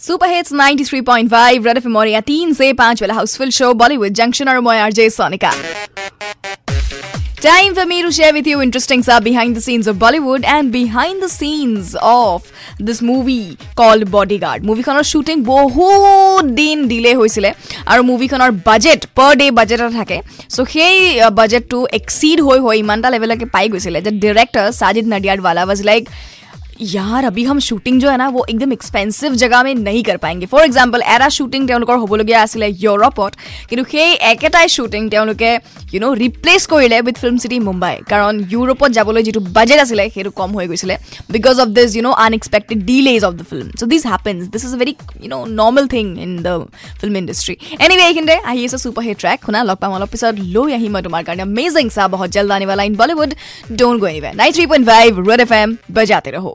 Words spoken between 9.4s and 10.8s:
the scenes of Bollywood and